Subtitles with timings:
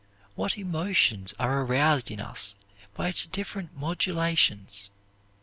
[0.33, 2.55] What emotions are aroused in us
[2.95, 4.89] by its different modulations!